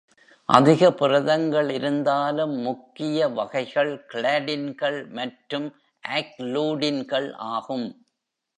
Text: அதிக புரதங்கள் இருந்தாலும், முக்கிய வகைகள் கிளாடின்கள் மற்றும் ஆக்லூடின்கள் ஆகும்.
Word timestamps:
அதிக 0.49 0.91
புரதங்கள் 0.91 1.69
இருந்தாலும், 1.69 2.55
முக்கிய 2.61 3.27
வகைகள் 3.29 4.05
கிளாடின்கள் 4.13 4.99
மற்றும் 5.11 5.67
ஆக்லூடின்கள் 6.03 7.29
ஆகும். 7.51 7.87